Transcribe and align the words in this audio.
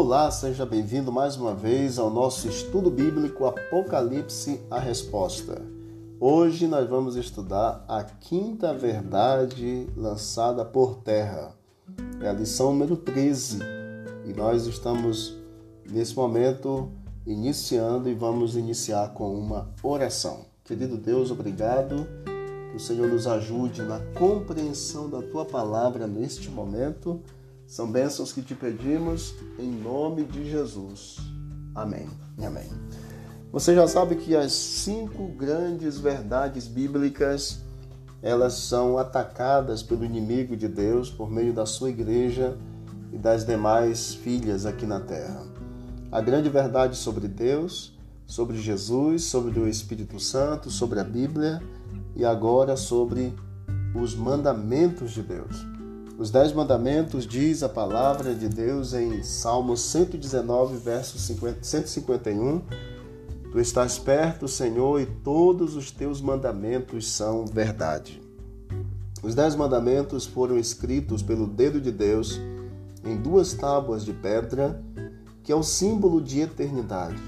Olá, 0.00 0.30
seja 0.30 0.64
bem-vindo 0.64 1.10
mais 1.10 1.36
uma 1.36 1.52
vez 1.52 1.98
ao 1.98 2.08
nosso 2.08 2.46
estudo 2.46 2.88
bíblico 2.88 3.46
Apocalipse 3.46 4.60
a 4.70 4.78
Resposta. 4.78 5.60
Hoje 6.20 6.68
nós 6.68 6.88
vamos 6.88 7.16
estudar 7.16 7.84
a 7.88 8.04
quinta 8.04 8.72
verdade 8.72 9.88
lançada 9.96 10.64
por 10.64 10.98
terra. 10.98 11.52
É 12.20 12.28
a 12.28 12.32
lição 12.32 12.70
número 12.70 12.96
13 12.96 13.58
e 14.24 14.32
nós 14.34 14.66
estamos 14.66 15.36
nesse 15.90 16.14
momento 16.14 16.92
iniciando 17.26 18.08
e 18.08 18.14
vamos 18.14 18.54
iniciar 18.54 19.12
com 19.14 19.34
uma 19.34 19.68
oração. 19.82 20.46
Querido 20.62 20.96
Deus, 20.96 21.32
obrigado. 21.32 22.06
Que 22.70 22.76
o 22.76 22.80
Senhor 22.80 23.08
nos 23.08 23.26
ajude 23.26 23.82
na 23.82 23.98
compreensão 24.16 25.10
da 25.10 25.20
tua 25.22 25.44
palavra 25.44 26.06
neste 26.06 26.48
momento 26.50 27.20
são 27.68 27.88
bênçãos 27.88 28.32
que 28.32 28.42
te 28.42 28.56
pedimos 28.56 29.36
em 29.60 29.70
nome 29.70 30.24
de 30.24 30.50
Jesus. 30.50 31.18
Amém 31.72 32.08
amém. 32.46 32.68
Você 33.52 33.74
já 33.74 33.86
sabe 33.88 34.16
que 34.16 34.36
as 34.36 34.52
cinco 34.52 35.28
grandes 35.28 35.98
verdades 35.98 36.66
bíblicas 36.66 37.60
elas 38.20 38.54
são 38.54 38.98
atacadas 38.98 39.82
pelo 39.82 40.04
inimigo 40.04 40.56
de 40.56 40.66
Deus 40.66 41.08
por 41.08 41.30
meio 41.30 41.52
da 41.52 41.64
sua 41.64 41.90
igreja 41.90 42.58
e 43.12 43.16
das 43.16 43.46
demais 43.46 44.12
filhas 44.12 44.66
aqui 44.66 44.84
na 44.84 45.00
terra. 45.00 45.46
A 46.10 46.20
grande 46.20 46.48
verdade 46.48 46.96
sobre 46.96 47.28
Deus, 47.28 47.96
sobre 48.26 48.58
Jesus, 48.58 49.24
sobre 49.24 49.58
o 49.60 49.68
Espírito 49.68 50.18
Santo, 50.18 50.68
sobre 50.68 50.98
a 50.98 51.04
Bíblia 51.04 51.62
e 52.16 52.24
agora 52.24 52.76
sobre 52.76 53.32
os 53.94 54.14
mandamentos 54.16 55.12
de 55.12 55.22
Deus. 55.22 55.77
Os 56.18 56.32
Dez 56.32 56.52
Mandamentos 56.52 57.24
diz 57.24 57.62
a 57.62 57.68
palavra 57.68 58.34
de 58.34 58.48
Deus 58.48 58.92
em 58.92 59.22
Salmos 59.22 59.82
119, 59.82 60.76
verso 60.76 61.16
50, 61.16 61.58
151. 61.62 62.60
Tu 63.52 63.60
estás 63.60 64.00
perto, 64.00 64.48
Senhor, 64.48 65.00
e 65.00 65.06
todos 65.06 65.76
os 65.76 65.92
teus 65.92 66.20
mandamentos 66.20 67.06
são 67.06 67.46
verdade. 67.46 68.20
Os 69.22 69.36
Dez 69.36 69.54
Mandamentos 69.54 70.26
foram 70.26 70.58
escritos 70.58 71.22
pelo 71.22 71.46
dedo 71.46 71.80
de 71.80 71.92
Deus 71.92 72.40
em 73.04 73.16
duas 73.16 73.54
tábuas 73.54 74.04
de 74.04 74.12
pedra, 74.12 74.82
que 75.44 75.52
é 75.52 75.54
o 75.54 75.62
símbolo 75.62 76.20
de 76.20 76.40
eternidade. 76.40 77.22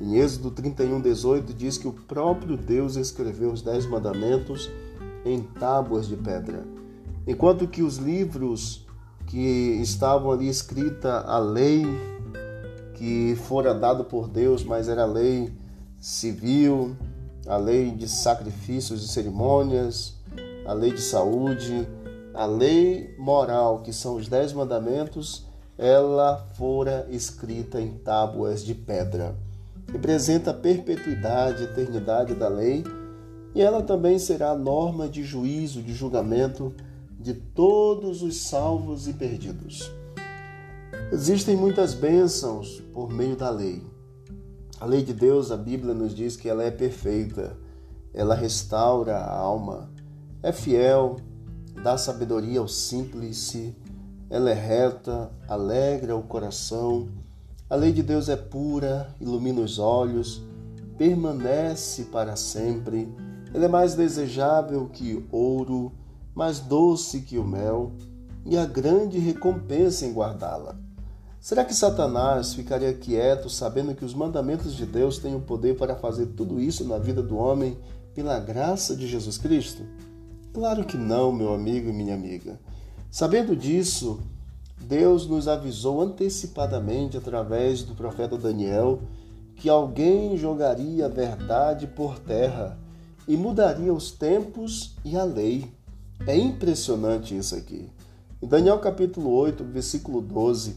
Em 0.00 0.16
Êxodo 0.16 0.50
31, 0.50 1.02
18 1.02 1.52
diz 1.52 1.76
que 1.76 1.86
o 1.86 1.92
próprio 1.92 2.56
Deus 2.56 2.96
escreveu 2.96 3.52
os 3.52 3.60
Dez 3.60 3.84
Mandamentos 3.84 4.70
em 5.26 5.42
tábuas 5.42 6.08
de 6.08 6.16
pedra. 6.16 6.77
Enquanto 7.28 7.68
que 7.68 7.82
os 7.82 7.98
livros 7.98 8.86
que 9.26 9.78
estavam 9.82 10.32
ali 10.32 10.48
escrita 10.48 11.20
a 11.20 11.38
lei 11.38 11.84
que 12.94 13.36
fora 13.46 13.74
dado 13.74 14.02
por 14.02 14.26
Deus, 14.28 14.64
mas 14.64 14.88
era 14.88 15.02
a 15.02 15.06
lei 15.06 15.52
civil, 16.00 16.96
a 17.46 17.58
lei 17.58 17.90
de 17.90 18.08
sacrifícios 18.08 19.04
e 19.04 19.08
cerimônias, 19.08 20.14
a 20.66 20.72
lei 20.72 20.90
de 20.90 21.02
saúde, 21.02 21.86
a 22.32 22.46
lei 22.46 23.14
moral, 23.18 23.82
que 23.82 23.92
são 23.92 24.16
os 24.16 24.26
dez 24.26 24.54
mandamentos, 24.54 25.44
ela 25.76 26.38
fora 26.54 27.06
escrita 27.10 27.78
em 27.78 27.90
tábuas 27.90 28.64
de 28.64 28.74
pedra. 28.74 29.36
Representa 29.92 30.52
a 30.52 30.54
perpetuidade, 30.54 31.62
a 31.62 31.66
eternidade 31.66 32.34
da 32.34 32.48
lei, 32.48 32.82
e 33.54 33.60
ela 33.60 33.82
também 33.82 34.18
será 34.18 34.54
norma 34.54 35.06
de 35.06 35.22
juízo, 35.22 35.82
de 35.82 35.92
julgamento 35.92 36.74
de 37.18 37.34
todos 37.34 38.22
os 38.22 38.36
salvos 38.42 39.08
e 39.08 39.12
perdidos. 39.12 39.90
Existem 41.10 41.56
muitas 41.56 41.94
bênçãos 41.94 42.80
por 42.92 43.10
meio 43.10 43.34
da 43.34 43.50
lei. 43.50 43.82
A 44.80 44.86
lei 44.86 45.02
de 45.02 45.12
Deus, 45.12 45.50
a 45.50 45.56
Bíblia 45.56 45.92
nos 45.92 46.14
diz 46.14 46.36
que 46.36 46.48
ela 46.48 46.62
é 46.62 46.70
perfeita, 46.70 47.56
ela 48.14 48.34
restaura 48.34 49.16
a 49.16 49.36
alma, 49.36 49.90
é 50.42 50.52
fiel, 50.52 51.16
dá 51.82 51.98
sabedoria 51.98 52.60
ao 52.60 52.68
simples, 52.68 53.54
ela 54.30 54.50
é 54.50 54.54
reta, 54.54 55.32
alegra 55.48 56.14
o 56.14 56.22
coração. 56.22 57.08
A 57.68 57.74
lei 57.74 57.92
de 57.92 58.02
Deus 58.02 58.28
é 58.28 58.36
pura, 58.36 59.12
ilumina 59.20 59.60
os 59.60 59.78
olhos, 59.78 60.42
permanece 60.96 62.04
para 62.04 62.36
sempre. 62.36 63.12
Ela 63.52 63.64
é 63.64 63.68
mais 63.68 63.94
desejável 63.94 64.88
que 64.88 65.26
ouro, 65.32 65.92
mais 66.38 66.60
doce 66.60 67.22
que 67.22 67.36
o 67.36 67.42
mel, 67.42 67.90
e 68.46 68.56
a 68.56 68.64
grande 68.64 69.18
recompensa 69.18 70.06
em 70.06 70.12
guardá-la. 70.12 70.76
Será 71.40 71.64
que 71.64 71.74
Satanás 71.74 72.54
ficaria 72.54 72.94
quieto 72.94 73.50
sabendo 73.50 73.92
que 73.92 74.04
os 74.04 74.14
mandamentos 74.14 74.76
de 74.76 74.86
Deus 74.86 75.18
têm 75.18 75.34
o 75.34 75.40
poder 75.40 75.76
para 75.76 75.96
fazer 75.96 76.26
tudo 76.26 76.60
isso 76.60 76.84
na 76.84 76.96
vida 76.96 77.20
do 77.24 77.36
homem 77.36 77.76
pela 78.14 78.38
graça 78.38 78.94
de 78.94 79.08
Jesus 79.08 79.36
Cristo? 79.36 79.82
Claro 80.54 80.84
que 80.84 80.96
não, 80.96 81.32
meu 81.32 81.52
amigo 81.52 81.88
e 81.88 81.92
minha 81.92 82.14
amiga. 82.14 82.60
Sabendo 83.10 83.56
disso, 83.56 84.20
Deus 84.80 85.26
nos 85.26 85.48
avisou 85.48 86.00
antecipadamente 86.00 87.16
através 87.16 87.82
do 87.82 87.96
profeta 87.96 88.38
Daniel 88.38 89.00
que 89.56 89.68
alguém 89.68 90.36
jogaria 90.36 91.06
a 91.06 91.08
verdade 91.08 91.88
por 91.88 92.16
terra 92.20 92.78
e 93.26 93.36
mudaria 93.36 93.92
os 93.92 94.12
tempos 94.12 94.94
e 95.04 95.16
a 95.16 95.24
lei. 95.24 95.76
É 96.26 96.36
impressionante 96.36 97.36
isso 97.36 97.54
aqui. 97.54 97.88
Em 98.42 98.46
Daniel 98.46 98.78
capítulo 98.78 99.30
8, 99.30 99.64
versículo 99.64 100.20
12 100.20 100.76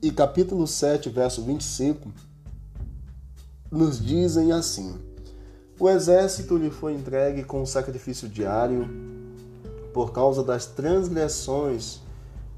e 0.00 0.10
capítulo 0.10 0.66
7, 0.66 1.08
verso 1.08 1.42
25, 1.42 2.12
nos 3.70 4.04
dizem 4.04 4.52
assim: 4.52 4.94
O 5.80 5.88
exército 5.88 6.56
lhe 6.56 6.70
foi 6.70 6.94
entregue 6.94 7.44
com 7.44 7.64
sacrifício 7.66 8.28
diário 8.28 8.88
por 9.92 10.12
causa 10.12 10.44
das 10.44 10.66
transgressões 10.66 12.00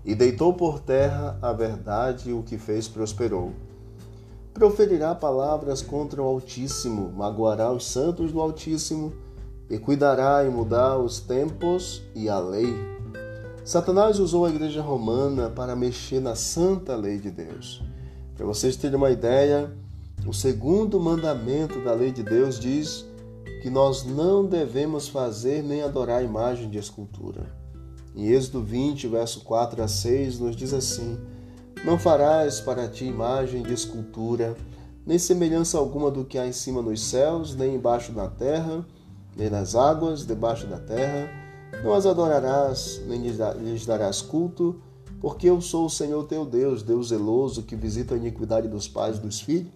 e 0.05 0.15
deitou 0.15 0.53
por 0.53 0.81
terra 0.81 1.39
a 1.41 1.53
verdade 1.53 2.33
o 2.33 2.43
que 2.43 2.59
fez 2.59 2.89
prosperou. 2.89 3.53
Proferirá 4.53 5.15
palavras 5.15 5.81
contra 5.81 6.21
o 6.21 6.27
Altíssimo, 6.27 7.13
magoará 7.13 7.73
os 7.73 7.87
santos 7.87 8.33
do 8.33 8.41
Altíssimo 8.41 9.13
e 9.71 9.79
cuidará 9.79 10.45
em 10.47 10.51
mudar 10.51 10.99
os 10.99 11.21
tempos 11.21 12.03
e 12.15 12.29
a 12.29 12.39
lei. 12.39 12.75
Satanás 13.65 14.19
usou 14.19 14.47
a 14.47 14.51
igreja 14.51 14.81
romana 14.81 15.51
para 15.51 15.77
mexer 15.77 16.21
na 16.21 16.35
santa 16.35 16.97
lei 16.97 17.19
de 17.19 17.31
Deus. 17.31 17.83
Para 18.35 18.47
vocês 18.47 18.77
terem 18.77 18.97
uma 18.97 19.11
ideia, 19.11 19.71
o 20.27 20.33
segundo 20.33 20.99
mandamento 20.99 21.83
da 21.85 21.93
lei 21.93 22.11
de 22.11 22.23
Deus 22.23 22.59
diz 22.59 23.05
que 23.61 23.69
nós 23.69 24.05
não 24.05 24.47
devemos 24.47 25.09
fazer 25.09 25.63
nem 25.63 25.83
adorar 25.83 26.25
imagem 26.25 26.71
de 26.71 26.79
escultura. 26.79 27.47
Em 28.15 28.29
Êxodo 28.29 28.63
20, 28.63 29.07
verso 29.09 29.41
4 29.41 29.83
a 29.83 29.89
6, 29.89 30.39
nos 30.39 30.57
diz 30.57 30.73
assim: 30.73 31.19
Não 31.85 31.99
farás 31.99 32.61
para 32.61 32.89
ti 32.89 33.05
imagem 33.05 33.63
de 33.63 33.75
escultura, 33.75 34.57
nem 35.07 35.19
semelhança 35.19 35.77
alguma 35.79 36.11
do 36.11 36.25
que 36.25 36.39
há 36.39 36.47
em 36.47 36.53
cima 36.53 36.81
nos 36.81 37.03
céus, 37.03 37.55
nem 37.55 37.75
embaixo 37.75 38.13
na 38.13 38.29
terra, 38.29 38.85
nem 39.39 39.49
nas 39.49 39.77
águas 39.77 40.27
debaixo 40.27 40.67
da 40.67 40.79
terra. 40.79 41.31
Não 41.85 41.95
as 41.95 42.05
adorarás, 42.05 43.01
nem 43.07 43.21
lhes 43.21 43.87
darás 43.87 44.21
culto, 44.21 44.83
porque 45.21 45.49
eu 45.49 45.61
sou 45.61 45.87
o 45.87 45.91
Senhor 45.91 46.25
teu 46.25 46.45
Deus, 46.45 46.83
Deus 46.83 47.09
zeloso, 47.09 47.63
que 47.63 47.77
visita 47.77 48.15
a 48.15 48.19
iniquidade 48.19 48.67
dos 48.67 48.89
pais 48.89 49.17
e 49.17 49.21
dos 49.21 49.41
filhos, 49.41 49.73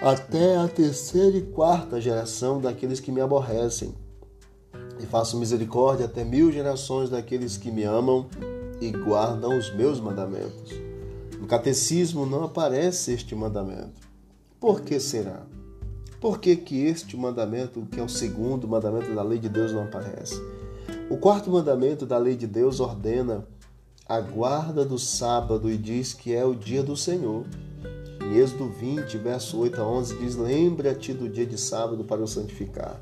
até 0.00 0.56
a 0.56 0.68
terceira 0.68 1.36
e 1.36 1.42
quarta 1.42 2.00
geração 2.00 2.60
daqueles 2.60 3.00
que 3.00 3.10
me 3.10 3.20
aborrecem. 3.20 3.94
E 5.00 5.06
faço 5.06 5.36
misericórdia 5.36 6.06
até 6.06 6.22
mil 6.22 6.52
gerações 6.52 7.10
daqueles 7.10 7.56
que 7.56 7.72
me 7.72 7.82
amam 7.82 8.26
e 8.80 8.90
guardam 8.90 9.58
os 9.58 9.74
meus 9.74 9.98
mandamentos. 9.98 10.72
No 11.40 11.46
catecismo 11.46 12.24
não 12.24 12.44
aparece 12.44 13.12
este 13.12 13.34
mandamento. 13.34 14.08
Por 14.60 14.80
que 14.82 15.00
será? 15.00 15.42
Por 16.22 16.38
que, 16.38 16.54
que 16.54 16.86
este 16.86 17.16
mandamento, 17.16 17.84
que 17.90 17.98
é 17.98 18.02
o 18.02 18.08
segundo 18.08 18.68
mandamento 18.68 19.12
da 19.12 19.24
lei 19.24 19.40
de 19.40 19.48
Deus, 19.48 19.72
não 19.72 19.82
aparece? 19.82 20.40
O 21.10 21.16
quarto 21.16 21.50
mandamento 21.50 22.06
da 22.06 22.16
lei 22.16 22.36
de 22.36 22.46
Deus 22.46 22.78
ordena 22.78 23.44
a 24.08 24.20
guarda 24.20 24.84
do 24.84 25.00
sábado 25.00 25.68
e 25.68 25.76
diz 25.76 26.14
que 26.14 26.32
é 26.32 26.44
o 26.44 26.54
dia 26.54 26.80
do 26.80 26.96
Senhor. 26.96 27.44
Em 28.20 28.36
Êxodo 28.36 28.68
20, 28.68 29.18
verso 29.18 29.58
8 29.58 29.80
a 29.80 29.84
11, 29.84 30.18
diz: 30.18 30.36
Lembra-te 30.36 31.12
do 31.12 31.28
dia 31.28 31.44
de 31.44 31.58
sábado 31.58 32.04
para 32.04 32.22
o 32.22 32.28
santificar. 32.28 33.00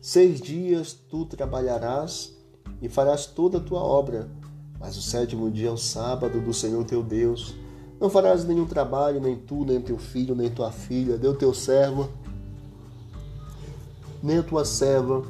Seis 0.00 0.40
dias 0.40 0.94
tu 0.94 1.26
trabalharás 1.26 2.34
e 2.80 2.88
farás 2.88 3.26
toda 3.26 3.58
a 3.58 3.60
tua 3.60 3.80
obra, 3.80 4.30
mas 4.80 4.96
o 4.96 5.02
sétimo 5.02 5.50
dia 5.50 5.68
é 5.68 5.70
o 5.70 5.76
sábado 5.76 6.40
do 6.40 6.54
Senhor 6.54 6.82
teu 6.86 7.02
Deus. 7.02 7.54
Não 8.00 8.08
farás 8.08 8.42
nenhum 8.42 8.64
trabalho, 8.64 9.20
nem 9.20 9.36
tu, 9.36 9.66
nem 9.66 9.82
teu 9.82 9.98
filho, 9.98 10.34
nem 10.34 10.50
tua 10.50 10.72
filha, 10.72 11.18
nem 11.18 11.30
o 11.30 11.36
teu 11.36 11.52
servo, 11.52 12.08
nem 14.24 14.38
a 14.38 14.42
tua 14.42 14.64
serva, 14.64 15.22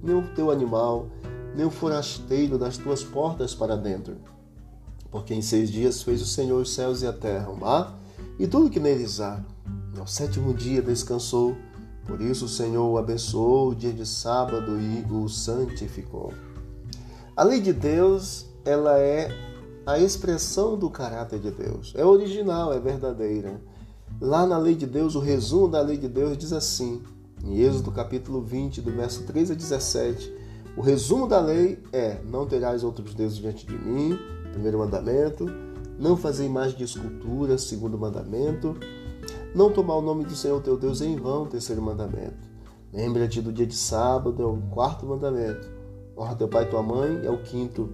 nem 0.00 0.14
o 0.14 0.22
teu 0.28 0.52
animal, 0.52 1.08
nem 1.56 1.66
o 1.66 1.70
forasteiro 1.70 2.56
das 2.56 2.78
tuas 2.78 3.02
portas 3.02 3.52
para 3.52 3.76
dentro. 3.76 4.18
Porque 5.10 5.34
em 5.34 5.42
seis 5.42 5.68
dias 5.68 6.00
fez 6.00 6.22
o 6.22 6.26
Senhor 6.26 6.62
os 6.62 6.72
céus 6.72 7.02
e 7.02 7.08
a 7.08 7.12
terra, 7.12 7.50
o 7.50 7.58
mar 7.58 7.98
e 8.38 8.46
tudo 8.46 8.70
que 8.70 8.78
neles 8.78 9.20
há. 9.20 9.44
E 9.96 9.98
ao 9.98 10.06
sétimo 10.06 10.54
dia 10.54 10.80
descansou. 10.80 11.56
Por 12.06 12.20
isso 12.20 12.44
o 12.44 12.48
Senhor 12.48 12.88
o 12.88 12.96
abençoou 12.98 13.70
o 13.70 13.74
dia 13.74 13.92
de 13.92 14.06
sábado 14.06 14.78
e 14.80 15.04
o 15.12 15.28
santificou. 15.28 16.32
A 17.34 17.42
lei 17.42 17.60
de 17.60 17.72
Deus, 17.72 18.46
ela 18.64 18.96
é 18.96 19.28
a 19.84 19.98
expressão 19.98 20.78
do 20.78 20.88
caráter 20.88 21.40
de 21.40 21.50
Deus. 21.50 21.92
É 21.96 22.04
original, 22.04 22.72
é 22.72 22.78
verdadeira. 22.78 23.60
Lá 24.20 24.46
na 24.46 24.56
lei 24.56 24.76
de 24.76 24.86
Deus, 24.86 25.16
o 25.16 25.20
resumo 25.20 25.66
da 25.66 25.80
lei 25.80 25.96
de 25.96 26.08
Deus 26.08 26.38
diz 26.38 26.52
assim, 26.52 27.02
em 27.44 27.58
Êxodo 27.58 27.90
capítulo 27.90 28.42
20, 28.42 28.80
do 28.80 28.92
verso 28.92 29.24
13 29.24 29.52
a 29.52 29.56
17, 29.56 30.32
o 30.76 30.80
resumo 30.80 31.26
da 31.26 31.40
lei 31.40 31.82
é: 31.92 32.20
não 32.24 32.46
terás 32.46 32.84
outros 32.84 33.14
deuses 33.14 33.38
diante 33.38 33.66
de 33.66 33.76
mim, 33.76 34.18
primeiro 34.52 34.78
mandamento, 34.78 35.46
não 35.98 36.16
fazer 36.16 36.44
imagem 36.44 36.76
de 36.76 36.84
escultura, 36.84 37.56
segundo 37.56 37.98
mandamento, 37.98 38.76
não 39.54 39.70
tomar 39.70 39.96
o 39.96 40.02
nome 40.02 40.24
do 40.24 40.36
Senhor 40.36 40.60
teu 40.60 40.76
Deus 40.76 41.00
em 41.00 41.16
vão, 41.16 41.46
terceiro 41.46 41.80
mandamento. 41.80 42.46
Lembra-te 42.92 43.40
do 43.40 43.52
dia 43.52 43.66
de 43.66 43.74
sábado, 43.74 44.42
é 44.42 44.46
o 44.46 44.56
quarto 44.70 45.06
mandamento. 45.06 45.68
Honra 46.16 46.34
teu 46.34 46.48
pai 46.48 46.64
e 46.64 46.66
tua 46.66 46.82
mãe, 46.82 47.20
é 47.24 47.30
o 47.30 47.42
quinto. 47.42 47.90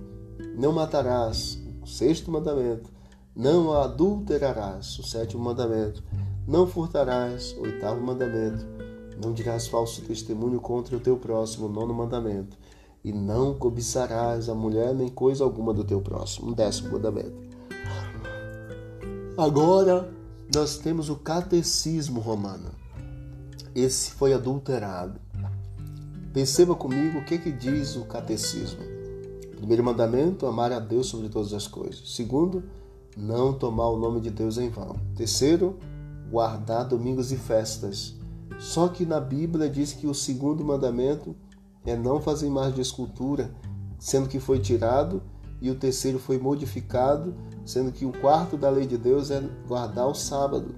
Não 0.56 0.73
matarás, 0.73 1.61
o 1.83 1.87
sexto 1.87 2.31
mandamento. 2.31 2.91
Não 3.35 3.73
adulterarás, 3.73 4.99
o 4.99 5.03
sétimo 5.03 5.43
mandamento. 5.43 6.03
Não 6.47 6.67
furtarás, 6.67 7.56
o 7.59 7.62
oitavo 7.62 8.00
mandamento. 8.00 8.67
Não 9.20 9.32
dirás 9.32 9.67
falso 9.67 10.03
testemunho 10.03 10.61
contra 10.61 10.97
o 10.97 11.00
teu 11.00 11.17
próximo, 11.17 11.69
nono 11.69 11.93
mandamento. 11.93 12.56
E 13.05 13.12
não 13.12 13.55
cobiçarás 13.55 14.49
a 14.49 14.55
mulher 14.55 14.94
nem 14.94 15.09
coisa 15.09 15.43
alguma 15.43 15.75
do 15.75 15.82
teu 15.82 16.00
próximo, 16.00 16.55
décimo 16.55 16.93
mandamento. 16.93 17.35
Agora 19.37 20.12
nós 20.55 20.76
temos 20.76 21.09
o 21.09 21.17
catecismo 21.17 22.20
romano. 22.20 22.70
Esse 23.75 24.12
foi 24.12 24.35
adulterado. 24.35 25.19
Perceba 26.32 26.75
comigo 26.75 27.19
o 27.19 27.25
que, 27.25 27.38
que 27.38 27.50
diz 27.50 27.97
o 27.97 28.05
catecismo. 28.05 28.81
Primeiro 29.56 29.85
mandamento, 29.85 30.47
amar 30.47 30.73
a 30.73 30.79
Deus 30.79 31.06
sobre 31.06 31.29
todas 31.29 31.53
as 31.55 31.67
coisas. 31.67 32.15
Segundo, 32.15 32.62
não 33.17 33.53
tomar 33.53 33.88
o 33.88 33.99
nome 33.99 34.20
de 34.20 34.31
Deus 34.31 34.58
em 34.58 34.69
vão. 34.69 34.97
Terceiro, 35.17 35.79
guardar 36.31 36.87
domingos 36.87 37.32
e 37.32 37.37
festas. 37.37 38.15
Só 38.59 38.89
que 38.89 39.05
na 39.05 39.21
Bíblia 39.21 39.69
diz 39.69 39.93
que 39.93 40.07
o 40.07 40.15
segundo 40.15 40.65
mandamento 40.65 41.35
é 41.85 41.97
não 41.97 42.21
fazer 42.21 42.47
imagem 42.47 42.75
de 42.75 42.81
escultura, 42.81 43.55
sendo 43.99 44.29
que 44.29 44.39
foi 44.39 44.59
tirado, 44.59 45.23
e 45.61 45.71
o 45.71 45.75
terceiro 45.75 46.19
foi 46.19 46.39
modificado, 46.39 47.35
sendo 47.65 47.93
que 47.93 48.05
o 48.05 48.13
quarto 48.13 48.57
da 48.57 48.69
lei 48.69 48.87
de 48.87 48.99
Deus 48.99 49.31
é 49.31 49.41
guardar 49.67 50.09
o 50.09 50.15
sábado. 50.15 50.75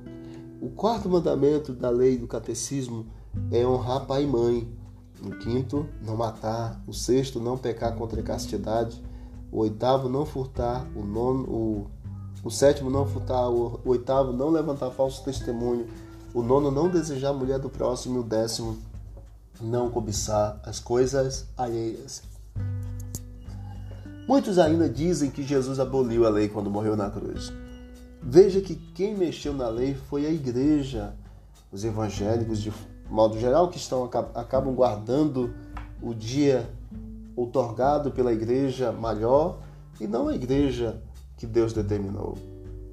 O 0.61 0.69
quarto 0.69 1.09
mandamento 1.09 1.73
da 1.73 1.91
lei 1.91 2.19
do 2.19 2.27
catecismo 2.27 3.07
é 3.51 3.67
honrar 3.67 4.07
pai 4.07 4.25
e 4.25 4.27
mãe. 4.27 4.69
O 5.23 5.31
quinto, 5.39 5.87
não 6.03 6.17
matar. 6.17 6.83
O 6.87 6.93
sexto, 6.93 7.41
não 7.41 7.57
pecar 7.57 7.95
contra 7.97 8.21
a 8.21 8.25
castidade. 8.25 9.03
O 9.51 9.61
oitavo, 9.61 10.09
não 10.09 10.27
furtar. 10.27 10.87
O 10.95 11.03
nono, 11.03 11.45
o, 11.45 11.87
o 12.43 12.51
sétimo, 12.51 12.91
não 12.91 13.07
furtar. 13.07 13.49
O, 13.49 13.81
o 13.85 13.91
oitavo, 13.91 14.33
não 14.33 14.51
levantar 14.51 14.91
falso 14.91 15.25
testemunho. 15.25 15.87
O 16.35 16.43
nono, 16.43 16.71
não 16.71 16.91
desejar 16.91 17.31
a 17.31 17.33
mulher 17.33 17.61
do 17.61 17.71
próximo. 17.71 18.21
O 18.21 18.25
décimo, 18.25 18.77
não 19.61 19.89
cobiçar 19.89 20.61
as 20.65 20.81
coisas 20.81 21.47
alheias. 21.57 22.23
Muitos 24.27 24.59
ainda 24.59 24.89
dizem 24.89 25.31
que 25.31 25.43
Jesus 25.43 25.79
aboliu 25.79 26.27
a 26.27 26.31
lei 26.31 26.49
quando 26.49 26.69
morreu 26.69 26.97
na 26.97 27.09
cruz. 27.09 27.53
Veja 28.21 28.61
que 28.61 28.75
quem 28.75 29.15
mexeu 29.15 29.53
na 29.53 29.69
lei 29.69 29.95
foi 29.95 30.27
a 30.27 30.31
igreja, 30.31 31.15
os 31.71 31.85
evangélicos 31.85 32.61
de 32.61 32.73
modo 33.09 33.39
geral 33.39 33.69
que 33.69 33.77
estão 33.77 34.05
acabam 34.35 34.75
guardando 34.75 35.55
o 36.03 36.15
dia 36.15 36.69
outorgado 37.37 38.11
pela 38.11 38.33
igreja 38.33 38.91
maior 38.91 39.59
e 40.01 40.07
não 40.07 40.29
a 40.29 40.35
igreja 40.35 41.01
que 41.37 41.47
Deus 41.47 41.73
determinou. 41.73 42.39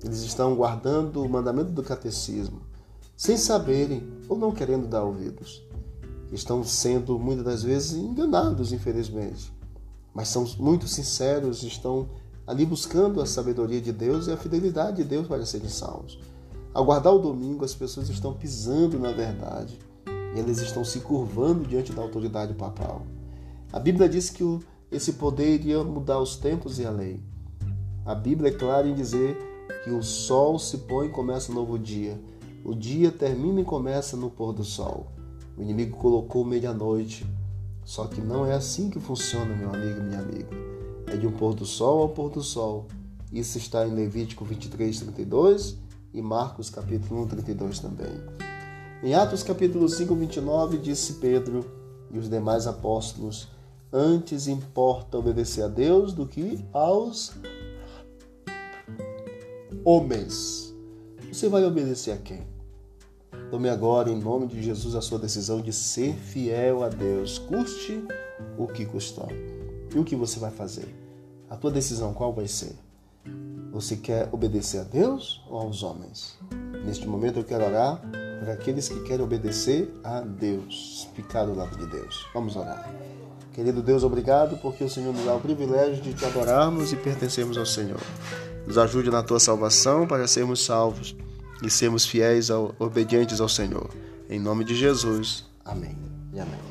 Eles 0.04 0.22
estão 0.22 0.56
guardando 0.56 1.24
o 1.24 1.30
mandamento 1.30 1.72
do 1.72 1.82
catecismo, 1.82 2.62
sem 3.22 3.38
saberem 3.38 4.02
ou 4.28 4.36
não 4.38 4.52
querendo 4.52 4.88
dar 4.88 5.04
ouvidos. 5.04 5.62
Estão 6.32 6.64
sendo 6.64 7.20
muitas 7.20 7.46
das 7.46 7.64
vezes 7.64 7.94
enganados, 7.94 8.72
infelizmente 8.72 9.54
mas 10.14 10.28
são 10.28 10.46
muito 10.60 10.88
sinceros, 10.88 11.64
estão 11.64 12.10
ali 12.46 12.66
buscando 12.66 13.22
a 13.22 13.26
sabedoria 13.26 13.80
de 13.80 13.92
Deus 13.92 14.28
e 14.28 14.32
a 14.32 14.38
fidelidade 14.38 14.98
de 14.98 15.04
Deus 15.04 15.28
para 15.28 15.46
serem 15.46 15.70
salvos. 15.70 16.20
Ao 16.74 16.84
guardar 16.84 17.14
o 17.14 17.20
domingo, 17.20 17.64
as 17.64 17.74
pessoas 17.74 18.10
estão 18.10 18.34
pisando 18.34 19.00
na 19.00 19.12
verdade 19.12 19.80
eles 20.36 20.60
estão 20.60 20.84
se 20.84 21.02
curvando 21.02 21.66
diante 21.66 21.92
da 21.92 22.02
autoridade 22.02 22.54
papal. 22.54 23.02
A 23.72 23.80
Bíblia 23.80 24.08
diz 24.08 24.30
que 24.30 24.44
esse 24.90 25.14
poder 25.14 25.56
iria 25.56 25.84
mudar 25.84 26.20
os 26.20 26.38
tempos 26.38 26.80
e 26.80 26.86
a 26.86 26.90
lei. 26.90 27.22
A 28.06 28.16
Bíblia 28.16 28.50
é 28.50 28.54
clara 28.54 28.88
em 28.88 28.96
dizer 28.96 29.38
que 29.84 29.92
o 29.92 30.02
sol 30.02 30.58
se 30.58 30.80
põe 30.80 31.08
e 31.08 31.12
começa 31.12 31.52
um 31.52 31.56
novo 31.56 31.78
dia. 31.78 32.18
O 32.64 32.76
dia 32.76 33.12
termina 33.12 33.62
e 33.62 33.66
começa 33.66 34.16
no 34.16 34.30
pôr 34.30 34.54
do 34.54 34.64
sol. 34.64 35.12
O 35.58 35.62
inimigo 35.62 35.98
colocou 35.98 36.46
meia-noite 36.46 37.26
só 37.84 38.06
que 38.08 38.22
não 38.22 38.46
é 38.46 38.54
assim 38.54 38.90
que 38.90 39.00
funciona, 39.00 39.56
meu 39.56 39.70
amigo 39.70 40.00
e 40.00 40.04
minha 40.04 40.20
amiga. 40.20 40.50
É 41.08 41.18
de 41.18 41.28
um 41.28 41.32
pôr 41.32 41.54
do 41.54 41.66
sol 41.66 42.02
ao 42.02 42.10
pôr 42.10 42.30
do 42.30 42.42
sol. 42.42 42.88
Isso 43.32 43.58
está 43.58 43.86
em 43.88 43.94
Levítico 43.94 44.46
23, 44.46 45.00
32 45.00 45.78
e 46.14 46.22
Marcos 46.22 46.70
capítulo 46.70 47.24
1, 47.24 47.28
32 47.28 47.80
também. 47.80 48.14
Em 49.04 49.14
Atos 49.14 49.42
capítulo 49.42 49.90
5, 49.90 50.14
29, 50.16 50.78
disse 50.78 51.14
Pedro 51.14 51.66
e 52.12 52.18
os 52.18 52.30
demais 52.30 52.68
apóstolos: 52.68 53.48
Antes 53.92 54.48
importa 54.48 55.18
obedecer 55.18 55.64
a 55.64 55.68
Deus 55.68 56.14
do 56.14 56.26
que 56.26 56.64
aos 56.72 57.34
homens. 59.84 60.74
Você 61.32 61.50
vai 61.50 61.66
obedecer 61.66 62.12
a 62.12 62.18
quem? 62.18 62.51
Tome 63.52 63.68
agora, 63.68 64.10
em 64.10 64.18
nome 64.18 64.48
de 64.48 64.64
Jesus, 64.64 64.96
a 64.96 65.02
sua 65.02 65.20
decisão 65.20 65.60
de 65.60 65.74
ser 65.74 66.14
fiel 66.14 66.86
a 66.86 66.88
Deus, 66.88 67.38
custe 67.38 68.02
o 68.58 68.66
que 68.66 68.86
custar. 68.86 69.28
E 69.94 70.00
o 70.00 70.06
que 70.06 70.16
você 70.16 70.40
vai 70.40 70.50
fazer? 70.50 70.88
A 71.50 71.58
tua 71.58 71.70
decisão 71.70 72.14
qual 72.14 72.32
vai 72.32 72.48
ser? 72.48 72.74
Você 73.74 73.98
quer 73.98 74.30
obedecer 74.32 74.80
a 74.80 74.84
Deus 74.84 75.44
ou 75.50 75.60
aos 75.60 75.84
homens? 75.84 76.40
Neste 76.86 77.06
momento 77.06 77.40
eu 77.40 77.44
quero 77.44 77.66
orar 77.66 78.02
para 78.40 78.54
aqueles 78.54 78.88
que 78.88 79.02
querem 79.02 79.26
obedecer 79.26 79.94
a 80.02 80.22
Deus, 80.22 81.10
ficar 81.14 81.44
do 81.44 81.54
lado 81.54 81.78
de 81.78 81.88
Deus. 81.88 82.26
Vamos 82.34 82.56
orar. 82.56 82.90
Querido 83.52 83.82
Deus, 83.82 84.06
obrigado 84.06 84.58
porque 84.62 84.86
o 84.86 84.90
Senhor 84.90 85.14
nos 85.14 85.26
dá 85.26 85.36
o 85.36 85.42
privilégio 85.42 86.02
de 86.02 86.14
te 86.14 86.24
adorarmos 86.24 86.94
e 86.94 86.96
pertencermos 86.96 87.58
ao 87.58 87.66
Senhor. 87.66 88.00
Nos 88.66 88.78
ajude 88.78 89.10
na 89.10 89.22
tua 89.22 89.42
salvação 89.42 90.08
para 90.08 90.26
sermos 90.26 90.64
salvos 90.64 91.14
e 91.62 91.70
sermos 91.70 92.06
fiéis, 92.06 92.50
ao, 92.50 92.76
obedientes 92.80 93.40
ao 93.40 93.50
Senhor. 93.50 93.90
Em 94.30 94.40
nome 94.40 94.64
de 94.64 94.76
Jesus. 94.76 95.46
Amém 95.64 95.98
e 96.34 96.40
amém. 96.40 96.71